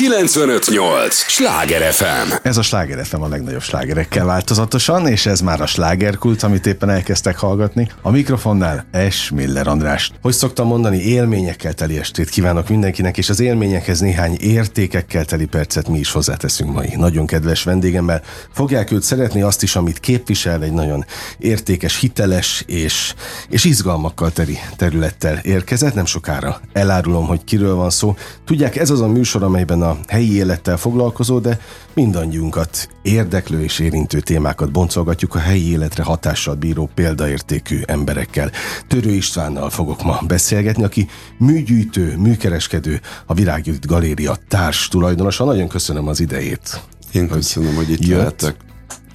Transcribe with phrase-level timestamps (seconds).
[0.00, 1.14] 958!
[1.14, 2.32] Sláger FM!
[2.42, 6.90] Ez a Sláger FM a legnagyobb slágerekkel változatosan, és ez már a slágerkult, amit éppen
[6.90, 7.88] elkezdtek hallgatni.
[8.02, 9.30] A mikrofonnál S.
[9.30, 10.10] Miller András.
[10.22, 15.88] Hogy szoktam mondani, élményekkel teli estét kívánok mindenkinek, és az élményekhez néhány értékekkel teli percet
[15.88, 18.22] mi is hozzáteszünk mai nagyon kedves vendégemmel.
[18.52, 21.04] Fogják őt szeretni azt is, amit képvisel, egy nagyon
[21.38, 23.14] értékes, hiteles és,
[23.48, 25.94] és izgalmakkal teli területtel érkezett.
[25.94, 28.16] Nem sokára elárulom, hogy kiről van szó.
[28.44, 31.60] Tudják, ez az a műsor, amelyben a helyi élettel foglalkozó, de
[31.94, 38.50] mindannyiunkat érdeklő és érintő témákat boncolgatjuk a helyi életre hatással bíró példaértékű emberekkel.
[38.88, 41.08] Törő Istvánnal fogok ma beszélgetni, aki
[41.38, 45.44] műgyűjtő, műkereskedő, a Virággyűjt Galéria társ tulajdonosa.
[45.44, 46.80] Nagyon köszönöm az idejét.
[47.12, 48.18] Én köszönöm, hogy, hogy itt jött.
[48.18, 48.69] lehetek.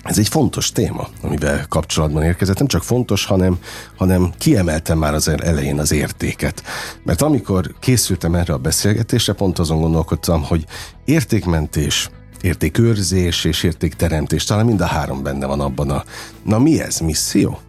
[0.05, 2.57] Ez egy fontos téma, amivel kapcsolatban érkezett.
[2.57, 3.59] Nem csak fontos, hanem,
[3.95, 6.63] hanem kiemeltem már az elején az értéket.
[7.03, 10.65] Mert amikor készültem erre a beszélgetésre, pont azon gondolkodtam, hogy
[11.05, 12.09] értékmentés,
[12.41, 16.03] értékőrzés és értékteremtés, talán mind a három benne van abban a...
[16.43, 16.99] Na mi ez?
[16.99, 17.59] Misszió?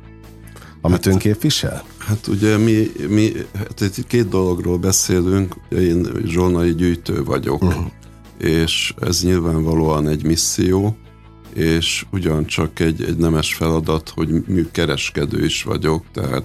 [0.80, 1.84] Amit hát, ön képvisel?
[1.98, 7.86] Hát ugye mi, mi hát két dologról beszélünk, én zsolnai gyűjtő vagyok, uh-huh.
[8.38, 10.96] és ez nyilvánvalóan egy misszió,
[11.56, 16.44] és ugyancsak egy, egy nemes feladat, hogy műkereskedő is vagyok, tehát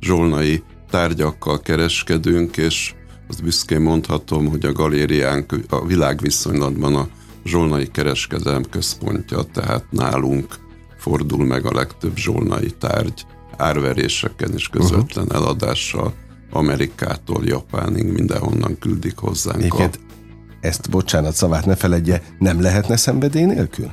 [0.00, 2.94] zsolnai tárgyakkal kereskedünk, és
[3.28, 7.08] azt büszkén mondhatom, hogy a galériánk a világviszonylatban a
[7.44, 10.56] zsolnai kereskedelem központja, tehát nálunk
[10.98, 15.42] fordul meg a legtöbb zsolnai tárgy árveréseken és közvetlen uh-huh.
[15.42, 16.14] eladással
[16.50, 19.58] Amerikától Japánig mindenhonnan küldik hozzánk.
[19.58, 20.12] Egyébként a...
[20.60, 23.92] ezt, bocsánat, szavát ne feledje, nem lehetne szenvedély nélkül?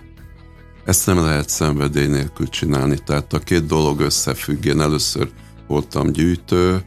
[0.90, 4.66] Ezt nem lehet szenvedély nélkül csinálni, tehát a két dolog összefügg.
[4.66, 5.30] Én először
[5.68, 6.82] voltam gyűjtő,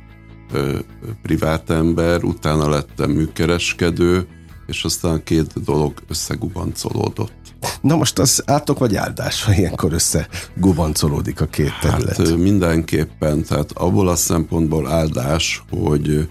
[1.23, 4.27] privát ember, utána lettem műkereskedő,
[4.67, 7.55] és aztán két dolog összegubancolódott.
[7.81, 12.17] Na most az átok vagy áldás, ha ilyenkor összegubancolódik a két terület?
[12.17, 16.29] Hát mindenképpen, tehát abból a szempontból áldás, hogy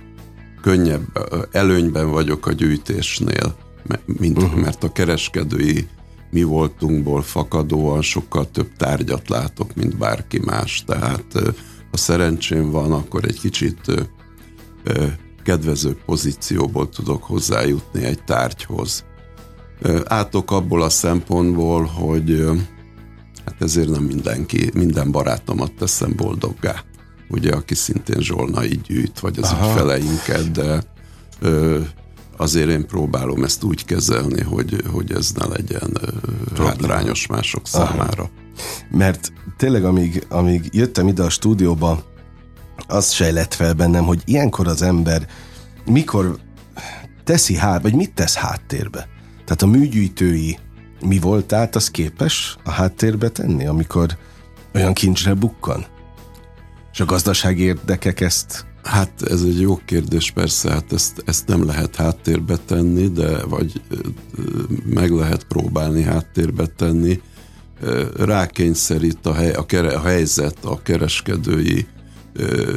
[0.62, 1.04] könnyebb,
[1.52, 3.56] előnyben vagyok a gyűjtésnél,
[4.06, 4.62] mint, uh-huh.
[4.62, 5.88] mert a kereskedői
[6.32, 10.84] mi voltunkból fakadóan sokkal több tárgyat látok, mint bárki más.
[10.86, 11.26] Tehát
[11.92, 14.10] ha szerencsém van, akkor egy kicsit
[15.44, 19.06] kedvező pozícióból tudok hozzájutni egy tárgyhoz.
[20.06, 22.46] Átok abból a szempontból, hogy
[23.46, 26.84] hát ezért nem mindenki, minden barátomat teszem boldoggá.
[27.30, 29.70] Ugye, aki szintén zsolnai gyűjt, vagy az Aha.
[29.70, 30.84] ügyfeleinket, de
[32.42, 36.00] azért én próbálom ezt úgy kezelni, hogy, hogy ez ne legyen
[36.46, 36.68] Problém.
[36.68, 38.22] hátrányos mások számára.
[38.22, 38.30] Aha.
[38.92, 42.04] Mert tényleg, amíg, amíg jöttem ide a stúdióba,
[42.88, 45.28] az sejlett fel bennem, hogy ilyenkor az ember
[45.86, 46.38] mikor
[47.24, 49.08] teszi hát, vagy mit tesz háttérbe.
[49.46, 50.58] Tehát a műgyűjtői
[51.02, 54.18] mi voltát, az képes a háttérbe tenni, amikor
[54.74, 55.86] olyan kincsre bukkan?
[56.92, 61.66] És a gazdasági érdekek ezt Hát ez egy jó kérdés, persze, hát ezt, ezt nem
[61.66, 63.82] lehet háttérbe tenni, de vagy
[64.86, 67.22] meg lehet próbálni háttérbe tenni.
[68.16, 71.88] Rákényszerít a, hely, a, kere, a helyzet, a kereskedői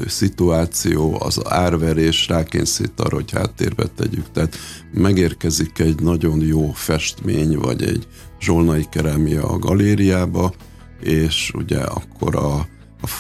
[0.06, 4.30] szituáció, az árverés rákényszerít arra, hogy háttérbe tegyük.
[4.32, 4.56] Tehát
[4.92, 8.06] megérkezik egy nagyon jó festmény, vagy egy
[8.40, 10.52] zsolnai kerámia a galériába,
[11.00, 12.66] és ugye akkor a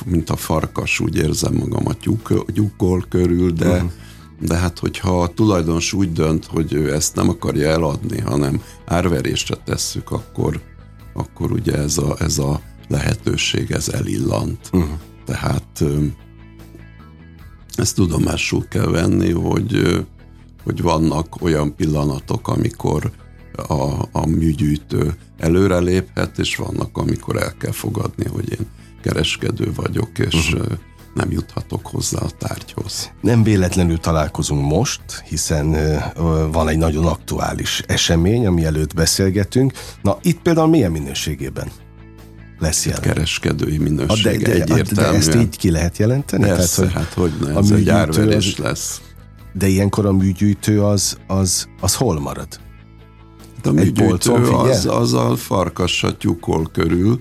[0.04, 3.90] mint a farkas, úgy érzem magam a tyúk, tyúkol körül, de, uh-huh.
[4.40, 9.56] de hát hogyha a tulajdonos úgy dönt, hogy ő ezt nem akarja eladni, hanem árverésre
[9.64, 10.60] tesszük, akkor,
[11.14, 14.70] akkor ugye ez a, ez a lehetőség, ez elillant.
[14.72, 14.90] Uh-huh.
[15.24, 15.84] Tehát
[17.76, 20.04] ezt tudomásul kell venni, hogy,
[20.64, 23.10] hogy vannak olyan pillanatok, amikor
[23.56, 28.66] a, a műgyűjtő előreléphet, és vannak, amikor el kell fogadni, hogy én
[29.04, 30.72] kereskedő vagyok, és uh-huh.
[31.14, 33.12] nem juthatok hozzá a tárgyhoz.
[33.20, 35.76] Nem véletlenül találkozunk most, hiszen
[36.52, 39.72] van egy nagyon aktuális esemény, ami előtt beszélgetünk.
[40.02, 41.68] Na, itt például milyen minőségében?
[42.58, 43.00] lesz jelen.
[43.00, 45.12] Kereskedői minőség de, de, egyértelműen.
[45.12, 46.44] De ezt így ki lehet jelenteni?
[46.44, 49.00] Persze, Tehát, hogy hát hogy ne, ez egy árverés lesz.
[49.52, 52.48] De ilyenkor a műgyűjtő az, az, az hol marad?
[53.56, 57.20] Hát a műgyűjtő az, az a farkassal tyúkol körül,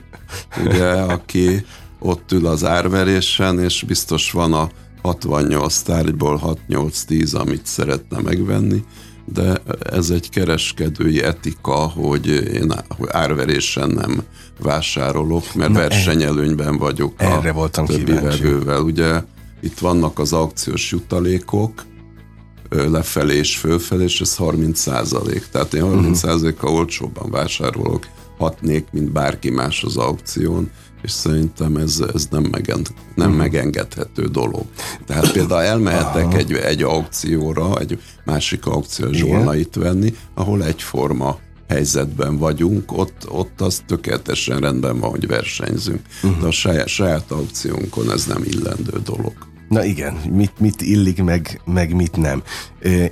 [0.66, 1.66] ugye, aki
[2.00, 4.70] ott ül az árverésen, és biztos van a
[5.02, 8.84] 68 tárgyból 6-8-10, amit szeretne megvenni,
[9.26, 12.74] de ez egy kereskedői etika, hogy én
[13.08, 14.24] árverésen nem
[14.60, 18.82] vásárolok, mert Na, versenyelőnyben vagyok erre a voltam többi vevővel.
[18.82, 19.22] Ugye
[19.62, 21.86] itt vannak az aukciós jutalékok,
[22.70, 25.48] lefelé és fölfelé, és ez 30 százalék.
[25.52, 26.80] Tehát én 30 százalékkal uh-huh.
[26.80, 28.08] olcsóbban vásárolok,
[28.44, 33.42] hatnék, mint bárki más az aukción, és szerintem ez, ez nem, megend, nem uh-huh.
[33.42, 34.66] megengedhető dolog.
[35.06, 41.38] Tehát például elmehetek egy, egy aukcióra, egy másik aukciós zsolnait venni, ahol egyforma
[41.68, 46.02] helyzetben vagyunk, ott, ott az tökéletesen rendben van, hogy versenyzünk.
[46.24, 46.42] Uh-huh.
[46.42, 49.34] De a saját, saját aukciónkon ez nem illendő dolog.
[49.70, 52.44] Na igen, mit, mit illik, meg, meg mit nem.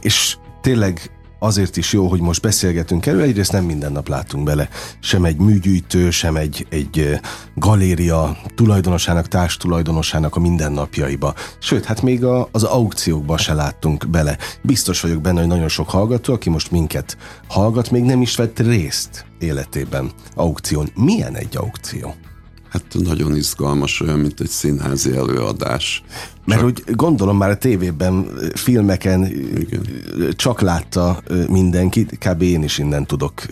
[0.02, 1.12] És tényleg
[1.44, 5.38] azért is jó, hogy most beszélgetünk erről, egyrészt nem minden nap látunk bele, sem egy
[5.38, 7.20] műgyűjtő, sem egy, egy
[7.56, 11.34] galéria tulajdonosának, társtulajdonosának a mindennapjaiba.
[11.60, 14.38] Sőt, hát még a, az aukciókba se láttunk bele.
[14.62, 17.18] Biztos vagyok benne, hogy nagyon sok hallgató, aki most minket
[17.48, 20.90] hallgat, még nem is vett részt életében aukción.
[20.96, 22.16] Milyen egy aukció?
[22.72, 26.04] Hát nagyon izgalmas, olyan, mint egy színházi előadás.
[26.46, 29.26] Mert úgy gondolom már a tévében, filmeken
[29.58, 29.86] Igen.
[30.36, 32.42] csak látta mindenki, kb.
[32.42, 33.46] én is innen tudok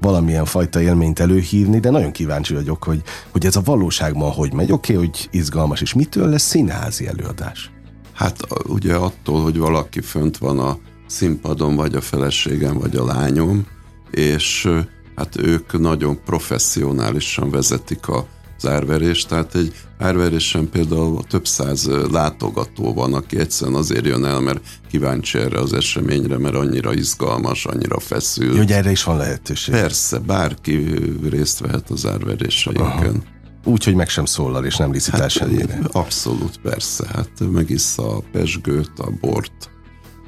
[0.00, 4.72] valamilyen fajta élményt előhívni, de nagyon kíváncsi vagyok, hogy, hogy ez a valóságban hogy megy.
[4.72, 7.70] Oké, okay, hogy izgalmas, és mitől lesz színházi előadás?
[8.12, 13.66] Hát ugye attól, hogy valaki fönt van a színpadon, vagy a feleségem, vagy a lányom,
[14.10, 14.68] és
[15.16, 18.26] hát ők nagyon professzionálisan vezetik a
[18.62, 24.40] az árverés, tehát egy árverésen például több száz látogató van, aki egyszerűen azért jön el,
[24.40, 24.60] mert
[24.90, 28.56] kíváncsi erre az eseményre, mert annyira izgalmas, annyira feszül.
[28.56, 29.74] Hogy erre is van lehetőség.
[29.74, 30.94] Persze, bárki
[31.30, 33.22] részt vehet az árveréseinken.
[33.64, 35.78] Úgy, hogy meg sem szólal, és nem licitás hát, helyére.
[35.92, 37.06] Abszolút, persze.
[37.12, 39.70] Hát megissza a pesgőt, a bort,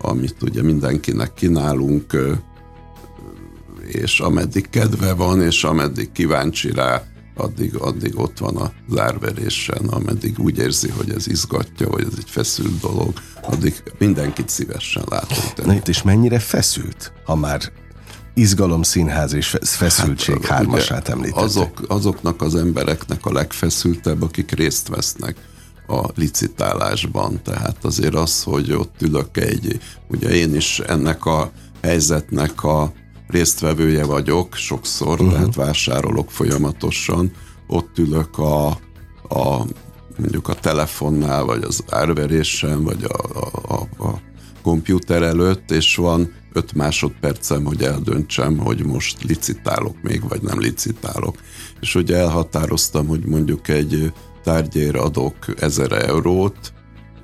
[0.00, 2.16] amit ugye mindenkinek kínálunk,
[3.86, 7.02] és ameddig kedve van, és ameddig kíváncsi rá,
[7.36, 12.30] addig, addig ott van a zárverésen, ameddig úgy érzi, hogy ez izgatja, hogy ez egy
[12.30, 15.64] feszült dolog, addig mindenkit szívesen látunk.
[15.64, 17.60] Na itt is mennyire feszült, ha már
[18.34, 21.42] izgalom, színház és feszültség hát, hármasát említettek.
[21.42, 25.36] Azok, azoknak az embereknek a legfeszültebb, akik részt vesznek
[25.86, 27.42] a licitálásban.
[27.42, 31.52] Tehát azért az, hogy ott ülök egy, ugye én is ennek a
[31.82, 32.92] helyzetnek a
[33.26, 35.32] résztvevője vagyok sokszor, uh-huh.
[35.32, 37.32] tehát vásárolok folyamatosan,
[37.66, 38.66] ott ülök a,
[39.28, 39.66] a
[40.16, 44.20] mondjuk a telefonnál, vagy az árverésen, vagy a, a, a, a
[44.62, 51.36] kompjúter előtt, és van öt másodpercem, hogy eldöntsem, hogy most licitálok még, vagy nem licitálok.
[51.80, 54.12] És ugye elhatároztam, hogy mondjuk egy
[54.42, 56.72] tárgyér adok ezer eurót,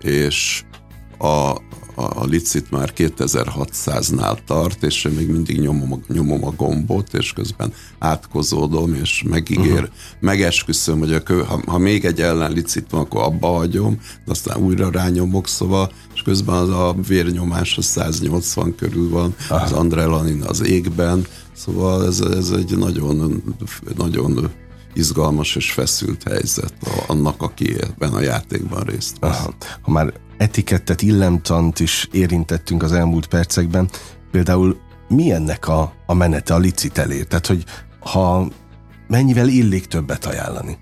[0.03, 0.65] és
[1.19, 1.57] a,
[2.01, 7.15] a, a licit már 2600-nál tart, és én még mindig nyomom a, nyomom a gombot,
[7.15, 9.89] és közben átkozódom, és megígér, uh-huh.
[10.21, 14.63] megesküszöm, hogy a kö, ha, ha még egy ellenlicit van, akkor abba hagyom, de aztán
[14.63, 19.65] újra rányomok, szóval, és közben az a vérnyomás a 180 körül van, Aha.
[19.65, 23.43] az adrenalin az égben, szóval ez, ez egy nagyon,
[23.97, 24.51] nagyon
[24.95, 26.75] izgalmas és feszült helyzet
[27.07, 29.39] annak, aki ebben a játékban részt vesz.
[29.39, 29.55] Aha.
[29.81, 33.91] Ha már etikettet, illemtant is érintettünk az elmúlt percekben.
[34.31, 37.23] Például mi ennek a, a menete, a licitelé?
[37.23, 37.65] Tehát, hogy
[38.01, 38.49] ha
[39.09, 40.79] mennyivel illik többet ajánlani?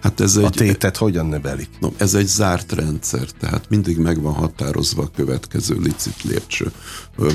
[0.00, 1.68] Hát ez egy, a tétet hogyan növelik?
[1.80, 6.72] No, ez egy zárt rendszer, tehát mindig meg van határozva a következő licit lépcső.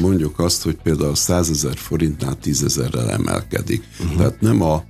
[0.02, 3.84] Mondjuk azt, hogy például 100 ezer forintnál 10 ezerrel emelkedik.
[4.00, 4.18] Uh-huh.
[4.18, 4.84] Tehát nem a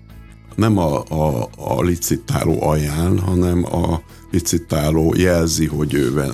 [0.56, 6.34] nem a, a, a licitáló ajánl, hanem a licitáló jelzi, hogy ő,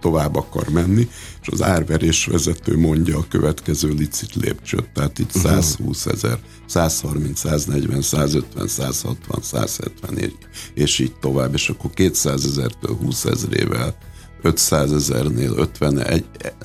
[0.00, 1.08] tovább akar menni,
[1.42, 8.02] és az árverés vezető mondja a következő licit lépcsőt, tehát itt 120 ezer, 130, 140,
[8.02, 10.32] 150, 160, 170,
[10.74, 13.96] és így tovább, és akkor 200 ezertől 20 ezrével
[14.42, 16.24] 500 ezernél 50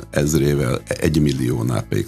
[0.10, 2.06] ezrével, 1 milliónál pedig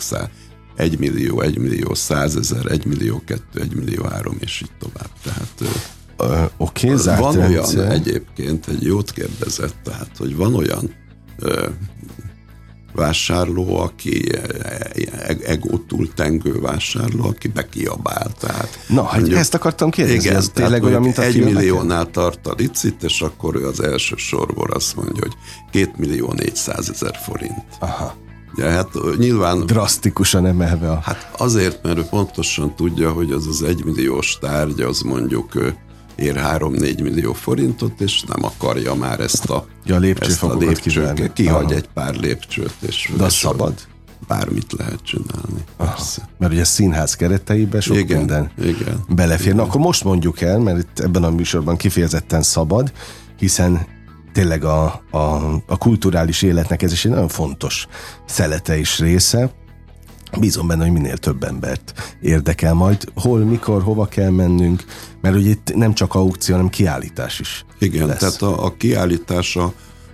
[0.75, 5.09] 1 millió, 1 millió, 100 ezer, 1 millió, 2, 1 millió, 3, és így tovább.
[5.23, 5.63] Tehát
[6.57, 7.77] Oké, okay, Van rendszer.
[7.77, 10.95] olyan egyébként, egy jót kérdezett, tehát, hogy van olyan
[11.41, 11.69] uh,
[12.93, 14.31] vásárló, aki
[15.43, 18.31] egótól tengő vásárló, aki bekiabál.
[18.39, 22.11] Tehát, Na, hát mondjuk, ezt akartam kérdezni, igen, ez tényleg olyan, mint a Egy milliónál
[22.11, 25.33] tart a licit, és akkor ő az első sorból azt mondja, hogy
[25.71, 27.65] 2 millió 400 ezer forint.
[27.79, 28.15] Aha.
[28.55, 29.65] Ja, hát nyilván...
[29.65, 30.99] Drasztikusan emelve a...
[31.03, 35.53] Hát azért, mert ő pontosan tudja, hogy az az egymilliós tárgy, az mondjuk
[36.21, 41.31] ér 3-4 millió forintot, és nem akarja már ezt a, ja, a lépcsőfokokat kizárni.
[41.33, 41.73] Kihagy Aha.
[41.73, 42.73] egy pár lépcsőt.
[42.88, 43.73] És De szabad?
[44.27, 45.63] Bármit lehet csinálni.
[45.77, 46.29] Persze.
[46.38, 49.45] Mert ugye színház kereteiben sok igen, minden igen, belefér.
[49.45, 49.55] Igen.
[49.55, 52.91] Na akkor most mondjuk el, mert itt ebben a műsorban kifejezetten szabad,
[53.38, 53.88] hiszen
[54.33, 55.17] tényleg a, a,
[55.67, 57.88] a kulturális életnek ez is egy nagyon fontos
[58.25, 59.51] szelete és része.
[60.38, 63.12] Bízom benne, hogy minél több embert érdekel majd.
[63.15, 64.83] Hol, mikor, hova kell mennünk,
[65.21, 68.19] mert ugye itt nem csak aukció, hanem kiállítás is Igen, lesz.
[68.19, 69.74] tehát a, a kiállítása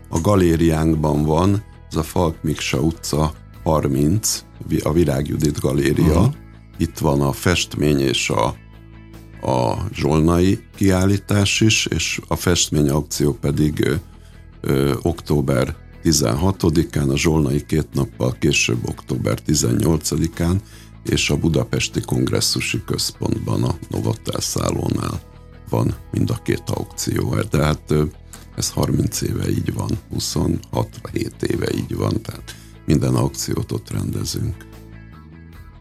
[0.09, 4.43] a galériánkban van, ez a Falk Miksa utca 30,
[4.83, 6.19] a Virág Judit galéria.
[6.19, 6.33] Uh-huh.
[6.77, 8.45] Itt van a festmény és a,
[9.51, 13.95] a zsolnai kiállítás is, és a festmény aukció pedig ö,
[14.61, 20.55] ö, október 16-án, a zsolnai két nappal később október 18-án,
[21.03, 25.21] és a Budapesti Kongresszusi Központban, a Novotel szállónál
[25.69, 27.35] van mind a két aukció.
[27.49, 27.93] Tehát
[28.55, 34.65] ez 30 éve így van, 26 7 éve így van, tehát minden aukciót ott rendezünk.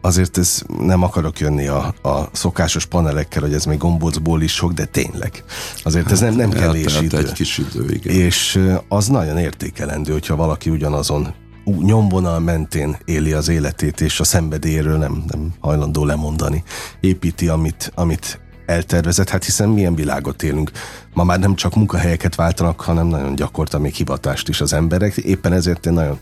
[0.05, 4.71] Azért ez nem akarok jönni a, a szokásos panelekkel, hogy ez még gombócból is sok,
[4.73, 5.43] de tényleg.
[5.83, 7.17] Azért ez nem, nem Hát, kevés tehát idő.
[7.17, 8.15] egy kis idő, igen.
[8.15, 11.33] És az nagyon értékelendő, hogyha valaki ugyanazon
[11.81, 16.63] nyomvonal mentén éli az életét, és a szenvedélyéről nem, nem hajlandó lemondani.
[16.99, 20.71] Építi, amit, amit eltervezett, hát hiszen milyen világot élünk.
[21.13, 25.17] Ma már nem csak munkahelyeket váltanak, hanem nagyon gyakorta még hivatást is az emberek.
[25.17, 26.19] Éppen ezért én nagyon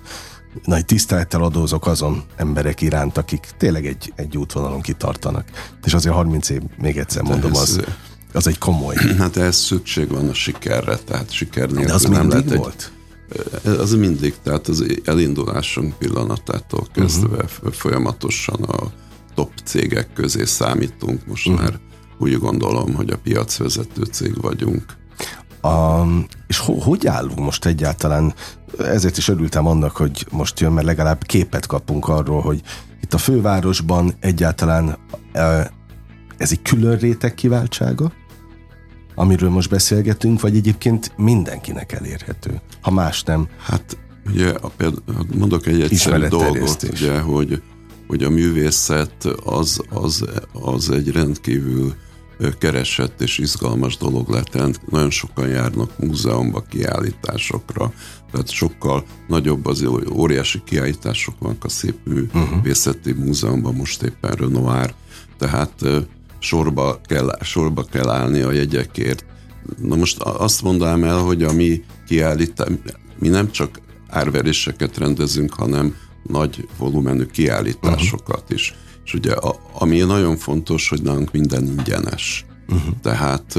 [0.64, 5.46] nagy tisztelettel adózok azon emberek iránt, akik tényleg egy, egy útvonalon kitartanak.
[5.84, 7.82] És azért 30 év, még egyszer mondom, ez- az,
[8.34, 8.96] az egy komoly.
[9.18, 12.92] Hát ehhez szükség van a sikerre, tehát siker nélkül De az nem lehet volt?
[13.64, 13.72] egy...
[13.80, 17.72] Az mindig, tehát az elindulásunk pillanatától kezdve uh-huh.
[17.72, 18.92] folyamatosan a
[19.36, 21.26] top cégek közé számítunk.
[21.26, 21.64] Most uh-huh.
[21.64, 21.80] már
[22.18, 24.86] úgy gondolom, hogy a piacvezető cég vagyunk.
[25.62, 26.04] A,
[26.48, 28.34] és ho, hogy állunk most egyáltalán?
[28.78, 32.62] Ezért is örültem annak, hogy most jön, mert legalább képet kapunk arról, hogy
[33.02, 34.98] itt a fővárosban egyáltalán
[35.32, 35.72] e,
[36.38, 38.12] ez egy külön réteg kiváltsága,
[39.16, 43.48] amiről most beszélgetünk, vagy egyébként mindenkinek elérhető, ha más nem.
[43.58, 43.98] Hát
[44.30, 47.62] ugye, a, például, mondok egy egyszerű dolgot, ugye, hogy,
[48.08, 51.94] hogy a művészet az, az, az egy rendkívül
[52.52, 54.54] keresett és izgalmas dolog lett.
[54.90, 57.94] Nagyon sokan járnak múzeumba, kiállításokra,
[58.32, 63.26] tehát sokkal nagyobb az óriási kiállítások vannak a Szép Művészeti uh-huh.
[63.26, 64.94] Múzeumban, most éppen Renoir,
[65.38, 65.74] tehát
[66.40, 69.26] sorba kell, sorba kell állni a jegyekért.
[69.82, 72.68] Na most azt mondanám el, hogy a mi kiállítás,
[73.20, 78.58] mi nem csak árveréseket rendezünk, hanem nagy volumenű kiállításokat uh-huh.
[78.58, 78.76] is.
[79.06, 82.46] És ugye a, ami nagyon fontos, hogy nálunk minden ingyenes.
[82.68, 82.96] Uh-huh.
[83.02, 83.56] Tehát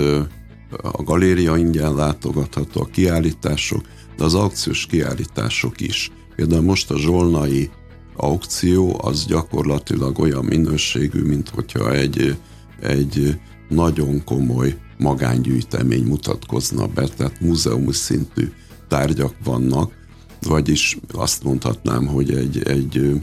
[0.82, 3.82] a galéria ingyen látogatható, a kiállítások,
[4.16, 6.10] de az aukciós kiállítások is.
[6.36, 7.70] Például most a zsolnai
[8.16, 12.36] aukció az gyakorlatilag olyan minőségű, mint hogyha egy,
[12.80, 18.52] egy nagyon komoly magángyűjtemény mutatkozna be, tehát múzeumi szintű
[18.88, 19.92] tárgyak vannak,
[20.40, 23.22] vagyis azt mondhatnám, hogy egy, egy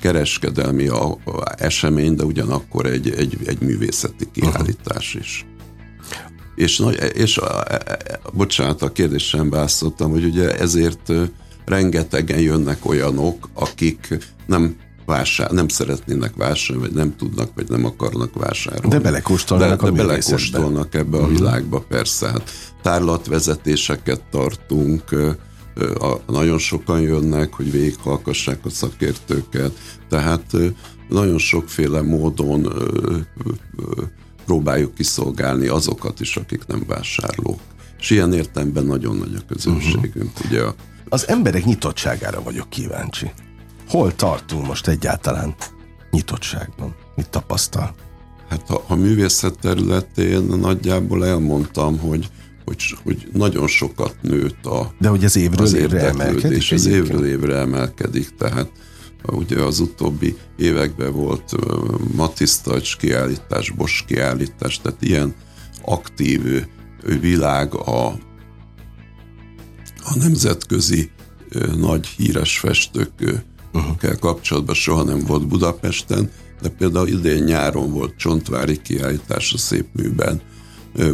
[0.00, 1.18] kereskedelmi a, a
[1.56, 5.46] esemény, de ugyanakkor egy, egy, egy művészeti kiállítás is.
[6.54, 7.62] És, nagy, és a, a,
[8.22, 11.12] a, bocsánat, a kérdésembe válaszoltam, hogy ugye ezért
[11.64, 18.34] rengetegen jönnek olyanok, akik nem vásár, nem szeretnének vásárolni, vagy nem tudnak, vagy nem akarnak
[18.34, 18.88] vásárolni.
[18.88, 22.28] De belekóstolnak de, de belekóstolnak ebbe a világba, persze.
[22.28, 22.50] Hát
[22.82, 25.02] tárlatvezetéseket tartunk,
[25.98, 29.72] a, nagyon sokan jönnek, hogy végighallgassák a szakértőket,
[30.08, 30.56] tehát
[31.08, 32.72] nagyon sokféle módon
[34.44, 37.60] próbáljuk kiszolgálni azokat is, akik nem vásárlók.
[37.98, 40.30] És ilyen értelemben nagyon nagy a közönségünk.
[40.34, 40.50] Uh-huh.
[40.50, 40.74] Ugye a,
[41.08, 43.30] Az emberek nyitottságára vagyok kíváncsi.
[43.88, 45.54] Hol tartunk most egyáltalán
[46.10, 46.94] nyitottságban?
[47.16, 47.94] Mit tapasztal?
[48.48, 52.28] Hát a, a művészet területén nagyjából elmondtam, hogy,
[52.64, 57.26] hogy, hogy nagyon sokat nőtt a, De hogy az évről az évre emelkedik az évről
[57.26, 58.70] évre emelkedik, tehát
[59.26, 61.52] ugye az utóbbi években volt
[62.14, 65.34] Matisztacs kiállítás, Bosch kiállítás, tehát ilyen
[65.84, 66.66] aktív
[67.20, 68.06] világ a,
[70.04, 71.10] a nemzetközi
[71.76, 74.18] nagy híres festőkkel uh-huh.
[74.18, 76.30] kapcsolatban soha nem volt Budapesten,
[76.62, 80.53] de például idén nyáron volt Csontvári kiállítás a Szépműben, ö,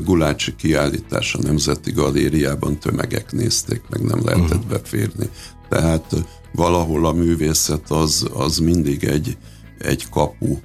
[0.05, 4.71] Gulácsi kiállítás a Nemzeti Galériában, tömegek nézték, meg nem lehetett uh-huh.
[4.71, 5.29] beférni.
[5.69, 6.15] Tehát
[6.53, 9.37] valahol a művészet az, az mindig egy,
[9.79, 10.59] egy kapu,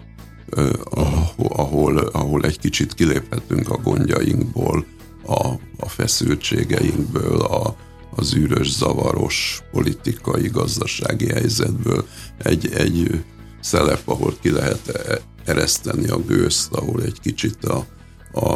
[0.83, 4.85] ahol, ahol, ahol egy kicsit kiléphetünk a gondjainkból,
[5.25, 7.75] a, a feszültségeinkből, a,
[8.15, 12.05] az űrös, zavaros politikai, gazdasági helyzetből
[12.37, 13.23] egy, egy
[13.61, 17.85] szelep, ahol ki lehet e- ereszteni a gőzt, ahol egy kicsit a,
[18.35, 18.53] a,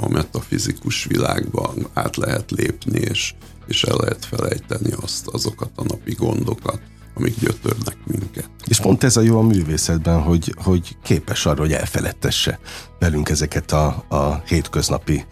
[0.00, 3.34] a metafizikus világban át lehet lépni, és,
[3.66, 6.80] és el lehet felejteni azt, azokat a napi gondokat,
[7.14, 8.50] amik gyötörnek minket.
[8.66, 12.58] És pont ez a jó a művészetben, hogy, hogy képes arra, hogy elfeledtesse
[12.98, 15.24] velünk ezeket a, a hétköznapi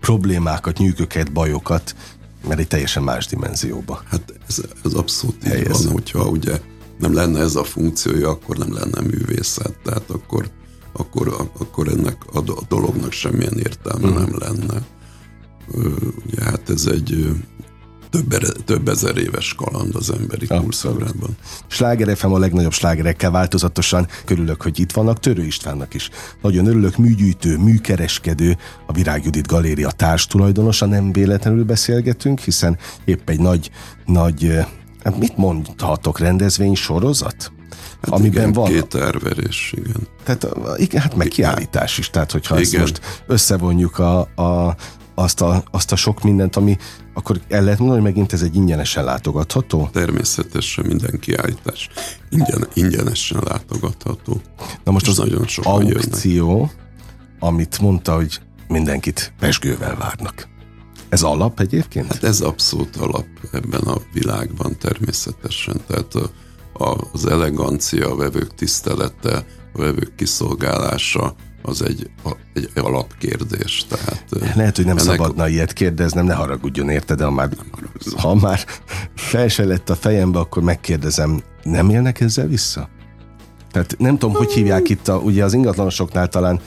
[0.00, 1.94] problémákat, nyűgöket, bajokat,
[2.48, 4.02] mert egy teljesen más dimenzióba.
[4.10, 6.60] Hát ez, ez abszolút így van, hogyha ugye
[6.98, 10.50] nem lenne ez a funkciója, akkor nem lenne művészet, tehát akkor,
[10.98, 14.20] akkor, akkor ennek a dolognak semmilyen értelme uh-huh.
[14.20, 14.86] nem lenne.
[16.26, 17.28] Ugye hát ez egy
[18.10, 21.36] több, több ezer éves kaland az emberi kultúrában.
[21.66, 24.06] Sláger FM a legnagyobb slágerekkel változatosan.
[24.24, 26.10] Körülök, hogy itt vannak Törő Istvánnak is.
[26.42, 30.86] Nagyon örülök, műgyűjtő, műkereskedő, a Virág Judit Galéria társtulajdonosa.
[30.86, 33.70] Nem véletlenül beszélgetünk, hiszen épp egy nagy,
[34.04, 34.52] nagy,
[35.04, 37.52] hát mit mondhatok, rendezvény sorozat?
[38.02, 38.68] Hát amiben igen, van.
[38.68, 40.08] Két árverés, igen.
[40.24, 42.80] Tehát igen, hát meg kiállítás is, tehát hogyha igen.
[42.80, 44.76] ezt most összevonjuk a, a
[45.14, 46.76] azt a, azt a sok mindent, ami
[47.14, 49.88] akkor el lehet mondani, hogy megint ez egy ingyenesen látogatható?
[49.92, 51.88] Természetesen minden kiállítás
[52.30, 54.40] ingyen, ingyenesen látogatható.
[54.84, 56.74] Na most az nagyon sok aukció, jönnek.
[57.38, 60.48] amit mondta, hogy mindenkit pesgővel várnak.
[61.08, 62.12] Ez alap egyébként?
[62.12, 65.80] Hát ez abszolút alap ebben a világban természetesen.
[65.86, 66.30] Tehát a,
[67.12, 72.10] az elegancia, a vevők tisztelete, a vevők kiszolgálása, az egy,
[72.54, 73.86] egy alapkérdés.
[73.88, 75.10] Tehát, Lehet, hogy nem ennek...
[75.10, 77.48] szabadna ilyet kérdeznem, ne haragudjon érte, de ha már,
[78.16, 78.66] ha már
[79.14, 82.88] fel se lett a fejembe, akkor megkérdezem, nem élnek ezzel vissza?
[83.70, 86.60] Tehát nem tudom, hogy hívják itt, a, ugye az ingatlanosoknál talán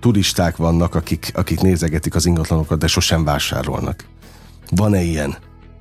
[0.00, 4.04] turisták vannak, akik, akik nézegetik az ingatlanokat, de sosem vásárolnak.
[4.70, 5.36] Van-e ilyen?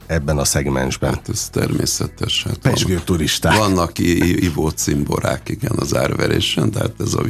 [0.08, 1.13] Ebben a szegmensben.
[1.13, 2.43] Hát ez természetes.
[2.43, 3.58] Hát Pesgő vannak, turisták.
[3.58, 7.24] Vannak ivó cimborák, igen, az árverésen, tehát ez a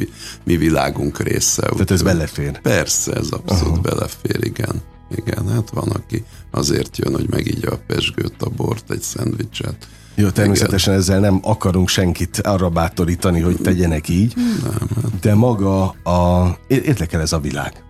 [0.44, 1.62] mi világunk része.
[1.62, 2.60] Tehát ez belefér?
[2.60, 3.82] Persze, ez abszolút uh-huh.
[3.82, 4.82] belefér, igen.
[5.16, 9.88] Igen, hát van, aki azért jön, hogy megígya a pesgőt, a bort, egy szendvicset.
[10.14, 15.20] Jó, természetesen ezzel nem akarunk senkit arra bátorítani, hogy tegyenek így, nem, hát.
[15.20, 16.58] de maga a...
[16.66, 17.84] Érdekel ez a világ,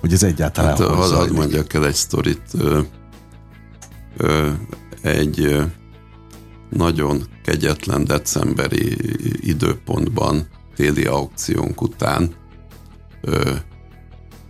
[0.00, 2.42] hogy ez egyáltalán hát, hadd mondjak el egy sztorit
[5.02, 5.62] egy
[6.70, 8.96] nagyon kegyetlen decemberi
[9.40, 12.34] időpontban, téli aukciónk után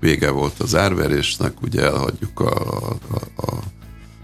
[0.00, 2.96] vége volt az árverésnek, ugye elhagyjuk a, a,
[3.36, 3.58] a,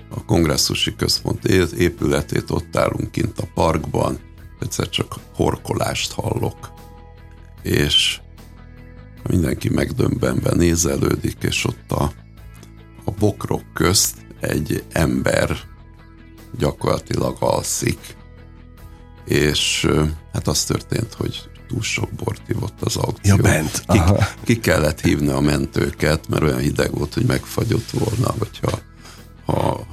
[0.08, 1.44] a kongresszusi központ
[1.76, 4.18] épületét, ott állunk kint a parkban,
[4.60, 6.72] egyszer csak horkolást hallok,
[7.62, 8.20] és
[9.28, 12.12] mindenki megdöbbenve nézelődik, és ott a,
[13.04, 15.56] a bokrok közt egy ember
[16.58, 18.16] gyakorlatilag alszik,
[19.24, 19.88] és
[20.32, 23.36] hát az történt, hogy túl sok bort ivott az aukció.
[23.36, 23.84] Ja, bent.
[23.86, 23.98] Ki,
[24.44, 28.78] ki kellett hívni a mentőket, mert olyan hideg volt, hogy megfagyott volna, hogyha
[29.44, 29.86] ha, ha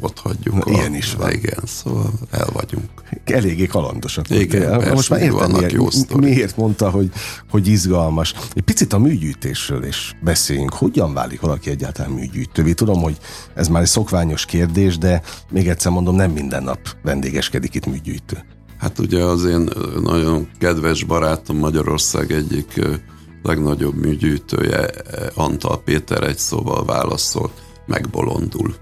[0.00, 0.64] ott hagyjuk.
[0.64, 1.30] Na, ilyen is van.
[1.30, 2.88] Igen, szóval el vagyunk.
[3.24, 4.30] Eléggé kalandosak.
[4.30, 5.86] Igen, persze, Most már értem, miért, jó
[6.16, 7.10] miért mondta, hogy,
[7.50, 8.34] hogy izgalmas.
[8.54, 10.74] Egy picit a műgyűjtésről is beszéljünk.
[10.74, 12.72] Hogyan válik valaki egyáltalán műgyűjtővé?
[12.72, 13.16] Tudom, hogy
[13.54, 18.44] ez már egy szokványos kérdés, de még egyszer mondom, nem minden nap vendégeskedik itt műgyűjtő.
[18.78, 19.68] Hát ugye az én
[20.02, 22.80] nagyon kedves barátom Magyarország egyik
[23.42, 24.90] legnagyobb műgyűjtője,
[25.34, 27.52] Antal Péter egy szóval válaszolt,
[27.86, 28.74] megbolondul.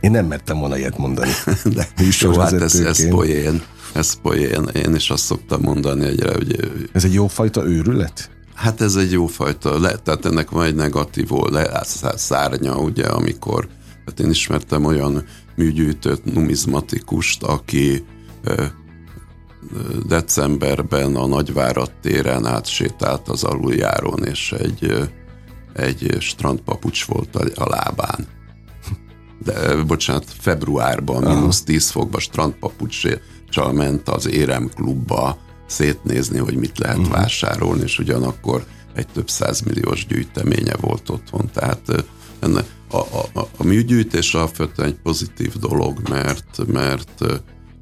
[0.00, 1.30] Én nem mertem volna ilyet mondani.
[1.74, 1.88] De
[2.20, 3.62] jó, hát ez, ez poén.
[3.94, 4.68] Ez poén.
[4.74, 6.70] Én is azt szoktam mondani egyre, hogy...
[6.92, 8.30] Ez egy jófajta őrület?
[8.54, 11.82] Hát ez egy jófajta, le, tehát ennek van egy negatív le,
[12.16, 13.68] szárnya, ugye, amikor
[14.06, 15.24] hát én ismertem olyan
[15.56, 18.04] műgyűjtőt, numizmatikust, aki
[18.44, 18.64] ö,
[20.06, 25.10] decemberben a Nagyvárad téren átsétált az aluljáron, és egy,
[25.72, 28.26] egy strandpapucs volt a, a lábán
[29.44, 36.98] de, bocsánat, februárban, mínusz 10 fokba strandpapucsal ment az Érem klubba szétnézni, hogy mit lehet
[36.98, 37.14] uh-huh.
[37.14, 41.50] vásárolni, és ugyanakkor egy több százmilliós gyűjteménye volt otthon.
[41.52, 42.04] Tehát
[42.40, 47.24] enne, a, a, a, a műgyűjtés alapvetően egy pozitív dolog, mert, mert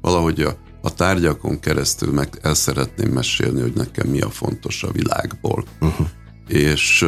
[0.01, 4.91] valahogy a, a tárgyakon keresztül meg el szeretném mesélni, hogy nekem mi a fontos a
[4.91, 5.63] világból.
[5.79, 6.07] Uh-huh.
[6.47, 7.05] És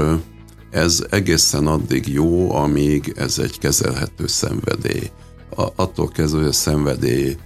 [0.71, 5.11] ez egészen addig jó, amíg ez egy kezelhető szenvedély.
[5.55, 7.37] A, attól kezdve, hogy a szenvedély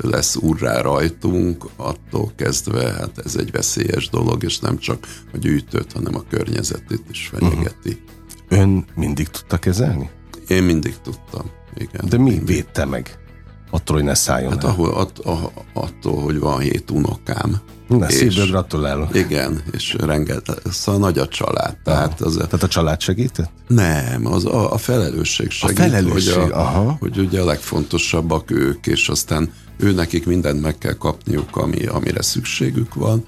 [0.00, 5.92] lesz urrá rajtunk, attól kezdve hát ez egy veszélyes dolog, és nem csak a gyűjtőt,
[5.92, 7.88] hanem a környezetét is fenyegeti.
[7.88, 8.58] Uh-huh.
[8.60, 10.10] Ön mindig tudta kezelni?
[10.48, 12.08] Én mindig tudtam, igen.
[12.08, 13.18] De mi védte meg?
[13.70, 15.18] Attól, hogy ne szálljon hát ahol, att,
[15.72, 17.60] attól, hogy van hét unokám,
[17.98, 19.14] Na, szívből gratulálok.
[19.14, 21.76] Igen, és rengeteg, szóval nagy a család.
[21.84, 23.50] Tehát, az, tehát a család segített?
[23.66, 25.78] Nem, az a, a felelősség segít.
[25.78, 26.96] A felelősség, hogy, a, aha.
[27.00, 32.22] hogy ugye a legfontosabbak ők, és aztán ő nekik mindent meg kell kapniuk, ami, amire
[32.22, 33.24] szükségük van,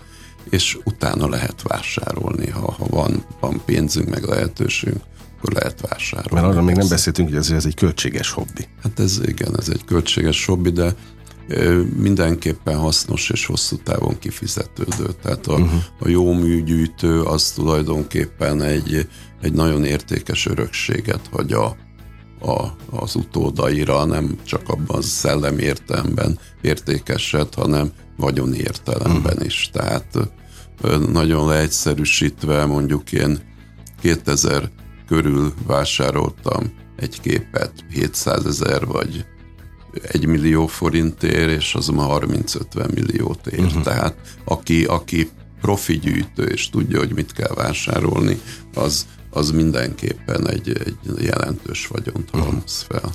[0.50, 5.02] és utána lehet vásárolni, ha, ha van, van pénzünk, meg lehetőségünk,
[5.38, 6.34] akkor lehet vásárolni.
[6.40, 8.68] Mert arra még nem beszéltünk, hogy ez, ez egy költséges hobbi.
[8.82, 10.94] Hát ez igen, ez egy költséges hobbi, de
[11.96, 15.06] mindenképpen hasznos és hosszú távon kifizetődő.
[15.22, 15.82] Tehát a, uh-huh.
[16.00, 19.08] a jó műgyűjtő az tulajdonképpen egy,
[19.40, 21.76] egy nagyon értékes örökséget hagy a,
[22.40, 29.46] a, az utódaira, nem csak abban a szellemi értelemben értékeset, hanem vagyoni értelemben uh-huh.
[29.46, 29.70] is.
[29.72, 30.18] Tehát
[31.12, 33.38] nagyon leegyszerűsítve mondjuk én
[34.00, 34.70] 2000
[35.06, 39.24] körül vásároltam egy képet 700 ezer vagy
[40.02, 43.60] egy millió forintért, és az ma 30-50 milliót ér.
[43.60, 43.82] Uh-huh.
[43.82, 48.40] Tehát aki, aki profi gyűjtő, és tudja, hogy mit kell vásárolni,
[48.74, 52.42] az, az mindenképpen egy, egy jelentős vagyont mhm.
[52.42, 53.12] halmoz fel.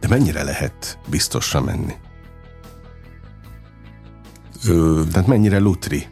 [0.00, 1.94] De mennyire lehet biztosra menni?
[4.66, 6.06] Ö, Tehát mennyire lutri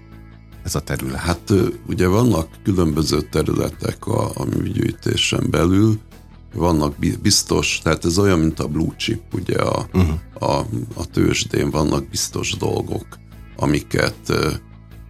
[0.63, 1.21] ez a terület?
[1.21, 1.53] Hát
[1.87, 6.01] ugye vannak különböző területek a, a műgyűjtésen belül,
[6.57, 10.19] vannak biztos, tehát ez olyan, mint a blue chip, ugye a, uh-huh.
[10.39, 13.07] a, a tőzsdén vannak biztos dolgok,
[13.57, 14.33] amiket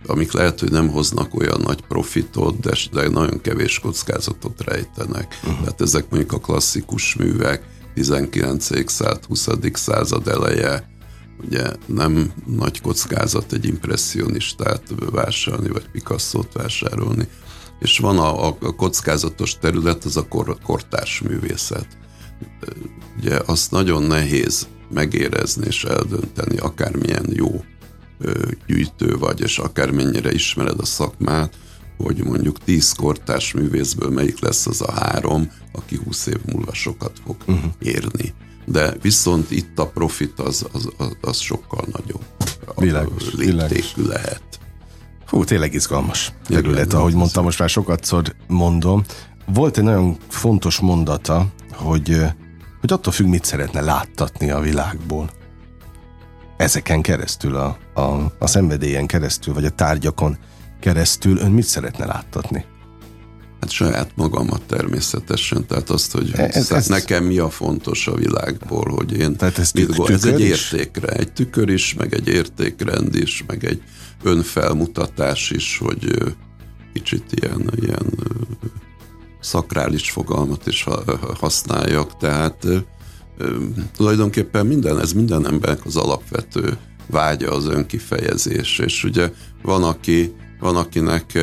[0.06, 5.38] amik lehet, hogy nem hoznak olyan nagy profitot, de, de nagyon kevés kockázatot rejtenek.
[5.42, 5.60] Uh-huh.
[5.60, 7.62] Tehát ezek mondjuk a klasszikus művek,
[7.94, 8.90] 19.
[8.90, 9.48] század, 20.
[9.72, 10.88] század eleje,
[11.46, 17.28] ugye nem nagy kockázat egy impressionistát vásárolni, vagy Picasso-t vásárolni
[17.78, 21.86] és van a, a kockázatos terület, az a kor, kortárs művészet.
[23.18, 27.64] Ugye azt nagyon nehéz megérezni és eldönteni, akármilyen jó
[28.66, 31.56] gyűjtő vagy, és akármennyire ismered a szakmát,
[31.96, 37.20] hogy mondjuk tíz kortárs művészből melyik lesz az a három, aki húsz év múlva sokat
[37.24, 37.72] fog uh-huh.
[37.78, 38.34] érni.
[38.64, 42.24] De viszont itt a profit az, az, az, az sokkal nagyobb.
[42.76, 43.94] Világos, világos.
[43.96, 44.55] lehet.
[45.26, 49.04] Hú, tényleg izgalmas terület, ahogy mondtam, most már sokatszor mondom.
[49.46, 52.22] Volt egy nagyon fontos mondata, hogy,
[52.80, 55.30] hogy attól függ, mit szeretne láttatni a világból.
[56.56, 60.38] Ezeken keresztül, a, a, a szenvedélyen keresztül, vagy a tárgyakon
[60.80, 62.64] keresztül ön mit szeretne láttatni?
[63.60, 68.88] Hát saját magamat természetesen, tehát azt, hogy ez, ez, nekem mi a fontos a világból,
[68.94, 73.44] hogy én tehát ez, mit, ez egy értékre, egy tükör is, meg egy értékrend is,
[73.46, 73.82] meg egy
[74.26, 76.34] önfelmutatás is, hogy
[76.92, 78.06] kicsit ilyen, ilyen
[79.40, 80.86] szakrális fogalmat is
[81.38, 82.66] használjak, tehát
[83.96, 90.76] tulajdonképpen minden, ez minden embernek az alapvető vágya az önkifejezés, és ugye van, aki van,
[90.76, 91.34] akinek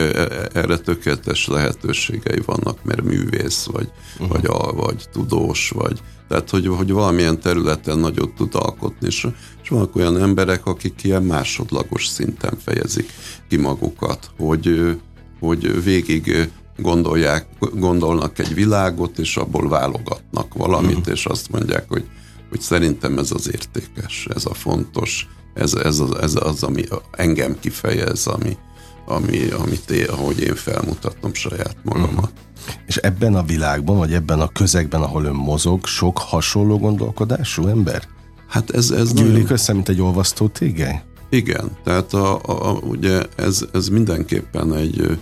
[0.54, 4.28] erre tökéletes lehetőségei vannak, mert művész, vagy, uh-huh.
[4.28, 9.28] vagy, a, vagy tudós, vagy tehát, hogy, hogy valamilyen területen nagyot tud alkotni, és,
[9.64, 13.14] és vannak olyan emberek, akik ilyen másodlagos szinten fejezik
[13.50, 14.98] ki magukat, hogy,
[15.40, 21.14] hogy végig gondolják, gondolnak egy világot, és abból válogatnak valamit, uh-huh.
[21.14, 22.04] és azt mondják, hogy,
[22.50, 27.60] hogy szerintem ez az értékes, ez a fontos, ez, ez, az, ez az, ami engem
[27.60, 28.58] kifejez, ami,
[29.06, 32.10] ami, amit én, ahogy én felmutatom saját magamat.
[32.10, 32.82] Uh-huh.
[32.86, 38.04] És ebben a világban, vagy ebben a közegben, ahol ön mozog, sok hasonló gondolkodású ember?
[38.48, 39.52] Hát ez, ez Gyűlik nagyon...
[39.52, 41.04] össze, mint egy olvasztó tégely?
[41.30, 45.20] Igen, tehát a, a, a, ugye ez, ez mindenképpen egy,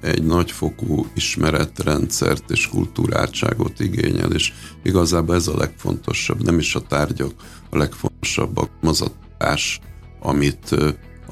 [0.00, 7.32] egy nagyfokú ismeretrendszert és kultúráltságot igényel, és igazából ez a legfontosabb, nem is a tárgyak,
[7.70, 9.80] a legfontosabb az a társ,
[10.20, 10.76] amit,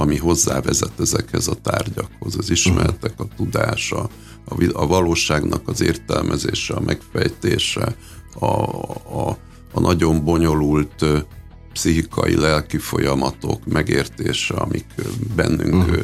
[0.01, 4.09] ami hozzávezet ezekhez a tárgyakhoz, az ismeretek, a tudása,
[4.45, 7.97] a, a valóságnak az értelmezése, a megfejtése,
[8.39, 9.39] a, a,
[9.73, 11.05] a nagyon bonyolult
[11.73, 14.87] pszichikai, lelki folyamatok megértése, amik
[15.37, 16.03] bennünk uh-huh.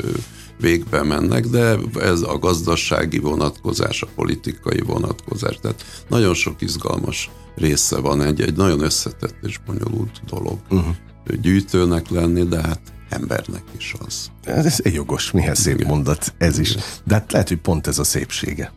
[0.60, 8.00] végbe mennek, de ez a gazdasági vonatkozás, a politikai vonatkozás, tehát nagyon sok izgalmas része
[8.00, 10.58] van egy, egy nagyon összetett és bonyolult dolog.
[10.70, 10.94] Uh-huh.
[11.40, 14.30] Gyűjtőnek lenni, de hát embernek is az.
[14.44, 15.86] Ez egy jogos, mihez szép Igen.
[15.88, 16.74] mondat ez is.
[17.04, 18.72] De hát lehet, hogy pont ez a szépsége.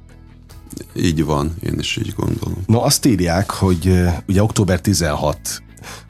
[0.95, 2.63] Így van, én is így gondolom.
[2.65, 5.61] No, azt írják, hogy ugye október 16,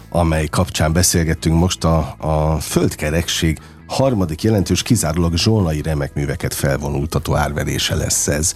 [0.10, 8.27] amely kapcsán beszélgettünk most, a, a földkerekség harmadik jelentős kizárólag zsolnai remekműveket felvonultató árverése lesz
[8.27, 8.56] ez,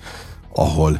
[0.54, 1.00] ahol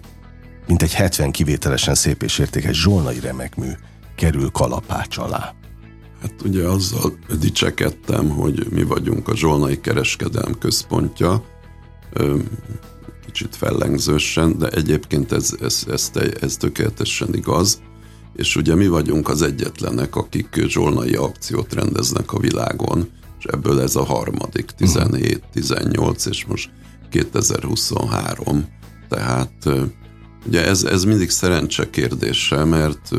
[0.68, 3.72] mintegy 70 kivételesen szép és értékes zsolnai remekmű
[4.16, 5.54] kerül kalapács alá.
[6.22, 11.44] Hát ugye azzal dicsekedtem, hogy mi vagyunk a Zsolnai Kereskedelm Központja,
[13.26, 17.82] kicsit fellengzősen, de egyébként ez, ez, ez, ez tökéletesen igaz.
[18.36, 23.96] És ugye mi vagyunk az egyetlenek, akik zsolnai akciót rendeznek a világon, és ebből ez
[23.96, 26.70] a harmadik, 17, 18, és most
[27.10, 28.66] 2023.
[29.10, 29.70] Tehát
[30.48, 33.12] ugye ez, ez mindig szerencse kérdése, mert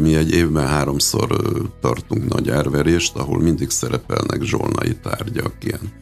[0.00, 1.42] mi egy évben háromszor
[1.80, 5.92] tartunk nagy árverést, ahol mindig szerepelnek zsolnai tárgyak, ilyen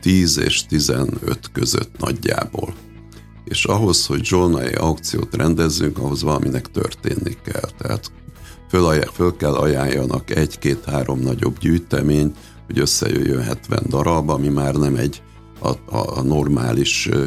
[0.00, 2.74] 10 és 15 között nagyjából.
[3.44, 7.70] És ahhoz, hogy zsolnai aukciót rendezzünk, ahhoz valaminek történni kell.
[7.78, 8.12] Tehát
[8.68, 15.22] föl, föl kell ajánljanak egy-két-három nagyobb gyűjteményt, hogy összejöjjön 70 darab, ami már nem egy
[15.60, 17.24] a, a, a normális ö,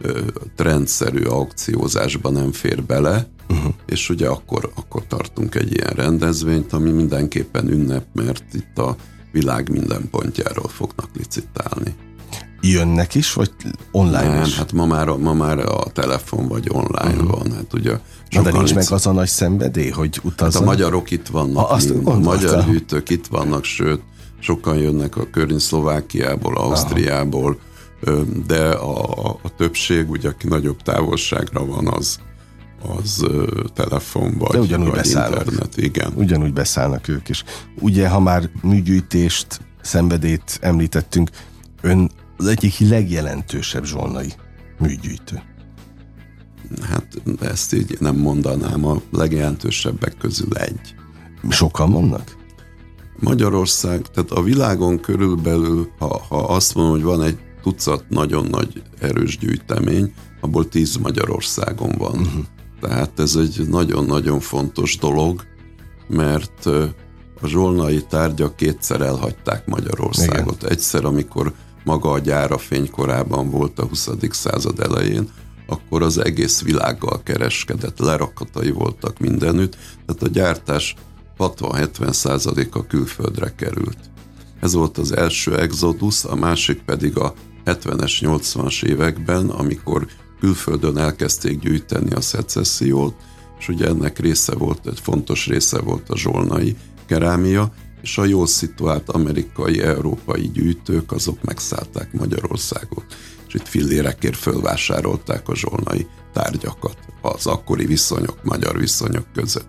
[0.00, 0.20] ö,
[0.56, 3.72] trendszerű aukciózásba nem fér bele, uh-huh.
[3.86, 8.96] és ugye akkor, akkor tartunk egy ilyen rendezvényt, ami mindenképpen ünnep, mert itt a
[9.32, 11.94] világ minden pontjáról fognak licitálni
[12.60, 13.50] jönnek is, vagy
[13.90, 14.56] online Nem, is?
[14.56, 17.38] hát ma már, ma már a telefon vagy online uh-huh.
[17.38, 17.52] van.
[17.52, 17.98] Hát ugye
[18.30, 20.52] Na de nincs meg az a nagy szenvedély, hogy utazzanak?
[20.52, 24.00] Hát a magyarok itt vannak, ha, azt a magyar hűtők itt vannak, sőt,
[24.38, 27.58] sokan jönnek a körny Szlovákiából, Ausztriából,
[28.04, 28.24] Aha.
[28.46, 32.20] de a, a többség, ugye, aki nagyobb távolságra van, az,
[32.82, 33.26] az
[33.74, 35.76] telefon vagy, de ugyanúgy vagy internet.
[35.76, 36.12] Igen.
[36.14, 37.44] Ugyanúgy beszállnak ők is.
[37.80, 41.30] Ugye, ha már műgyűjtést, szenvedét említettünk,
[41.80, 44.32] ön az egyik legjelentősebb zsolnai
[44.78, 45.42] műgyűjtő.
[46.82, 47.06] Hát
[47.40, 50.94] ezt így nem mondanám, a legjelentősebbek közül egy.
[51.48, 52.36] Sokan vannak?
[53.20, 58.82] Magyarország, tehát a világon körülbelül, ha, ha azt mondom, hogy van egy tucat nagyon nagy
[59.00, 62.18] erős gyűjtemény, abból tíz Magyarországon van.
[62.18, 62.44] Uh-huh.
[62.80, 65.42] Tehát ez egy nagyon-nagyon fontos dolog,
[66.08, 66.66] mert
[67.40, 70.56] a zsolnai tárgyak kétszer elhagyták Magyarországot.
[70.62, 70.70] Igen.
[70.70, 71.52] Egyszer, amikor
[71.84, 74.08] maga a gyára fénykorában volt a 20.
[74.30, 75.28] század elején,
[75.66, 80.94] akkor az egész világgal kereskedett, lerakatai voltak mindenütt, tehát a gyártás
[81.38, 83.98] 60-70 százaléka külföldre került.
[84.60, 90.06] Ez volt az első exodus, a másik pedig a 70-es, 80-as években, amikor
[90.40, 93.14] külföldön elkezdték gyűjteni a szecessziót,
[93.58, 97.72] és ugye ennek része volt, egy fontos része volt a zsolnai kerámia,
[98.02, 103.04] és a jól szituált amerikai, európai gyűjtők azok megszállták Magyarországot,
[103.48, 109.68] és itt fillérekért fölvásárolták a zsolnai tárgyakat az akkori viszonyok, magyar viszonyok között.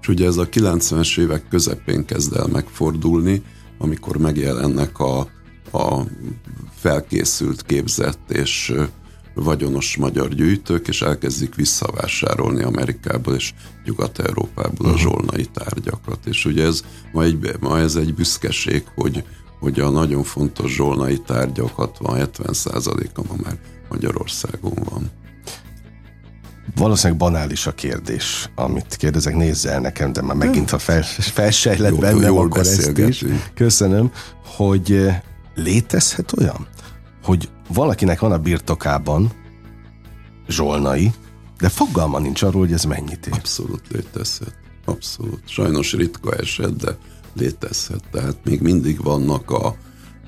[0.00, 3.42] És ugye ez a 90-es évek közepén kezd el megfordulni,
[3.78, 5.18] amikor megjelennek a,
[5.72, 6.04] a
[6.74, 8.74] felkészült, képzett és
[9.42, 13.52] vagyonos magyar gyűjtők, és elkezdik visszavásárolni Amerikából és
[13.84, 14.98] Nyugat-Európából a mhm.
[14.98, 16.18] zsolnai tárgyakat.
[16.26, 19.24] És ugye ez ma, egy, ma ez egy büszkeség, hogy,
[19.58, 25.10] hogy a nagyon fontos zsolnai tárgyak 60-70 százaléka ma már Magyarországon van.
[26.74, 31.98] Valószínűleg banális a kérdés, amit kérdezek, nézze el nekem, de már megint a fel, felsejlett
[31.98, 33.24] bennem, jól akkor ezt is.
[33.54, 34.10] Köszönöm,
[34.56, 35.20] hogy eh,
[35.54, 36.66] létezhet olyan,
[37.22, 39.32] hogy valakinek van a birtokában
[40.48, 41.12] zsolnai,
[41.58, 43.32] de fogalma nincs arról, hogy ez mennyit ér.
[43.32, 44.54] Abszolút létezhet.
[44.84, 45.40] Abszolút.
[45.48, 46.98] Sajnos ritka eset, de
[47.34, 48.02] létezhet.
[48.10, 49.76] Tehát még mindig vannak a,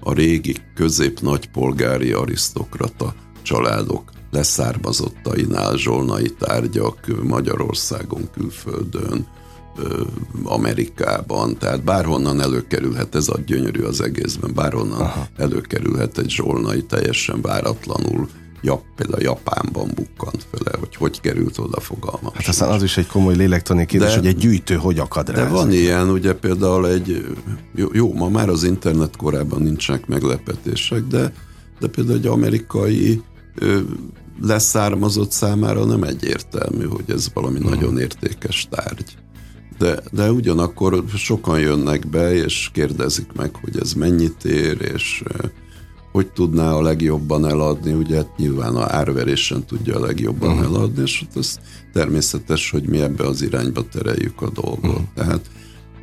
[0.01, 9.27] a régi közép-nagypolgári arisztokrata családok leszármazottainál zsolnai tárgyak Magyarországon, külföldön,
[10.45, 15.27] Amerikában, tehát bárhonnan előkerülhet, ez a gyönyörű az egészben, bárhonnan Aha.
[15.37, 18.29] előkerülhet egy zsolnai teljesen váratlanul,
[18.63, 22.33] Jap, például Japánban bukkant föle, hogy hogy került oda fogalmam.
[22.35, 25.35] Hát aztán az is egy komoly lélektani kérdés, de, hogy egy gyűjtő hogy akad rá.
[25.35, 27.27] De van ilyen, ugye például egy,
[27.75, 31.33] jó, jó, ma már az internet korában nincsenek meglepetések, de,
[31.81, 33.23] de például egy amerikai
[33.55, 33.81] ö,
[34.43, 37.75] leszármazott számára nem egyértelmű, hogy ez valami uh-huh.
[37.75, 39.17] nagyon értékes tárgy
[39.79, 45.23] de, de ugyanakkor sokan jönnek be, és kérdezik meg, hogy ez mennyit ér, és
[46.13, 50.65] hogy tudná a legjobban eladni, ugye hát nyilván a árverésen tudja a legjobban uh-huh.
[50.65, 51.59] eladni, és hát ez
[51.93, 54.85] természetes, hogy mi ebbe az irányba tereljük a dolgot.
[54.85, 55.05] Uh-huh.
[55.15, 55.51] Tehát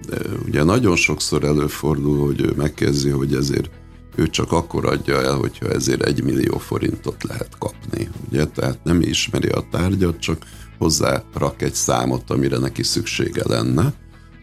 [0.08, 3.70] de ugye nagyon sokszor előfordul, hogy ő megkezdi, hogy ezért
[4.16, 8.10] ő csak akkor adja el, hogyha ezért egy millió forintot lehet kapni.
[8.30, 8.46] Ugye?
[8.46, 10.46] Tehát nem ismeri a tárgyat, csak
[10.78, 13.94] hozzá rak egy számot, amire neki szüksége lenne,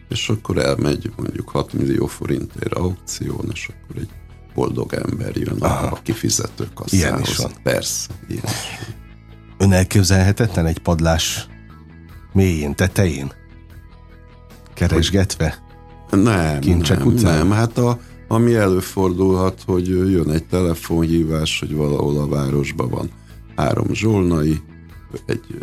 [0.09, 4.09] és akkor elmegy mondjuk 6 millió forintért aukción, és akkor egy
[4.53, 5.85] boldog ember jön Aha.
[5.85, 6.93] a kifizető kasszához.
[6.93, 7.51] Ilyen is van.
[7.63, 8.09] Persze.
[8.27, 8.95] Ilyen is van.
[9.57, 11.47] Ön elképzelhetetlen egy padlás
[12.33, 13.31] mélyén, tetején?
[14.73, 15.63] Keresgetve?
[16.09, 17.37] Nem, kincsek nem, után?
[17.37, 17.51] nem.
[17.51, 23.09] Hát a, ami előfordulhat, hogy jön egy telefonhívás, hogy valahol a városban van
[23.55, 24.61] három zsolnai,
[25.25, 25.57] egy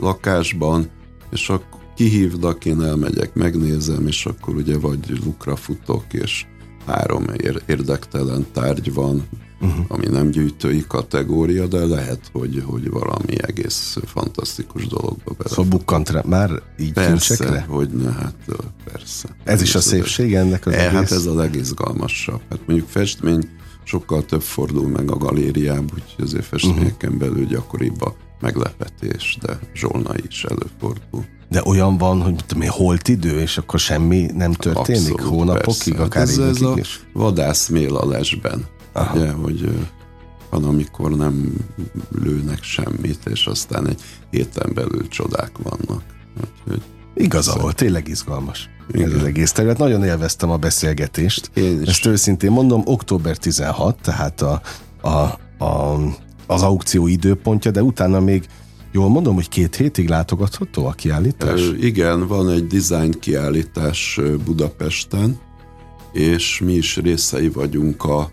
[0.00, 0.90] lakásban,
[1.30, 6.46] és akkor kihívnak, én elmegyek, megnézem, és akkor ugye vagy lukra futok, és
[6.86, 9.28] három ér- érdektelen tárgy van,
[9.60, 9.84] uh-huh.
[9.88, 15.48] ami nem gyűjtői kategória, de lehet, hogy, hogy valami egész fantasztikus dologba bele.
[15.48, 17.64] Szóval bukkant rá, már így Persze, kincsekre?
[17.68, 18.34] hogy ne, hát
[18.92, 19.36] persze.
[19.44, 20.92] Ez is a szépség ennek az E, egész?
[20.92, 22.40] hát ez a legizgalmasabb.
[22.50, 23.48] Hát mondjuk festmény
[23.84, 27.28] sokkal több fordul meg a galériában, úgyhogy azért festményeken uh-huh.
[27.28, 31.24] belül gyakoribb a meglepetés, de zsolna is előfordul.
[31.48, 35.94] De olyan van, hogy tudom én, holt idő, és akkor semmi nem történik Abszolút, hónapokig,
[35.94, 36.02] persze.
[36.02, 37.00] akár ez, ez évekig a is?
[37.12, 38.64] vadász mél a lesben.
[38.92, 39.16] Aha.
[39.16, 39.88] Ugye, hogy
[40.50, 41.52] van, amikor nem
[42.22, 46.02] lőnek semmit, és aztán egy héten belül csodák vannak.
[46.40, 46.82] Úgyhogy
[47.14, 48.68] Igaza volt, tényleg izgalmas.
[48.92, 49.08] Igen.
[49.08, 49.78] Ez az egész terület.
[49.78, 51.50] Nagyon élveztem a beszélgetést.
[51.54, 51.88] Én is.
[51.88, 54.60] Ezt őszintén mondom, október 16, tehát a,
[55.00, 55.08] a,
[55.64, 55.98] a,
[56.46, 58.46] az aukció időpontja, de utána még
[58.92, 61.60] jól mondom, hogy két hétig látogatható a kiállítás?
[61.60, 65.38] Ö, Igen, van egy design kiállítás Budapesten,
[66.12, 68.30] és mi is részei vagyunk a,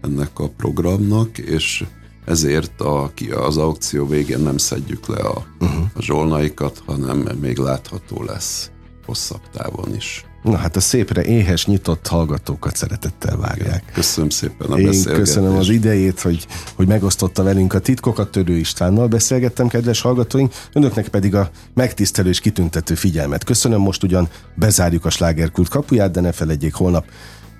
[0.00, 1.84] ennek a programnak, és
[2.24, 3.12] ezért a,
[3.46, 5.84] az aukció végén nem szedjük le a, uh-huh.
[5.94, 8.70] a zsolnaikat, hanem még látható lesz
[9.08, 10.24] hosszabb távon is.
[10.42, 13.90] Na hát a szépre éhes, nyitott hallgatókat szeretettel várják.
[13.94, 18.30] Köszönöm szépen a Én köszönöm az idejét, hogy, hogy megosztotta velünk a titkokat.
[18.30, 23.44] Törő Istvánnal beszélgettem, kedves hallgatóink, önöknek pedig a megtisztelő és kitüntető figyelmet.
[23.44, 27.04] Köszönöm, most ugyan bezárjuk a slágerkult kapuját, de ne felejtjék, holnap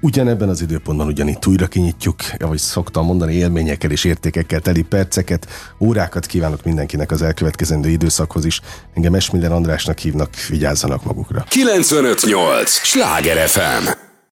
[0.00, 5.46] ugyanebben az időpontban ugyanitt újra kinyitjuk, ahogy szoktam mondani, élményekkel és értékekkel teli perceket,
[5.78, 8.60] órákat kívánok mindenkinek az elkövetkezendő időszakhoz is.
[8.94, 11.44] Engem Esmiller Andrásnak hívnak, vigyázzanak magukra.
[11.48, 12.70] 958!
[12.70, 14.07] Sláger FM!